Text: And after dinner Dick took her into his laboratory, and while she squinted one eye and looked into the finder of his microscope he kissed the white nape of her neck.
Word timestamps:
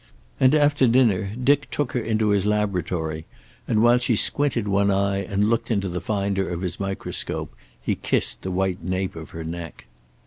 And 0.39 0.55
after 0.55 0.87
dinner 0.87 1.35
Dick 1.35 1.69
took 1.69 1.91
her 1.91 1.99
into 1.99 2.29
his 2.29 2.47
laboratory, 2.47 3.25
and 3.67 3.83
while 3.83 3.99
she 3.99 4.15
squinted 4.15 4.67
one 4.67 4.89
eye 4.89 5.17
and 5.19 5.47
looked 5.47 5.69
into 5.69 5.87
the 5.89 6.01
finder 6.01 6.49
of 6.49 6.61
his 6.61 6.79
microscope 6.79 7.53
he 7.79 7.93
kissed 7.93 8.41
the 8.41 8.49
white 8.49 8.83
nape 8.83 9.15
of 9.15 9.29
her 9.29 9.43
neck. 9.43 9.85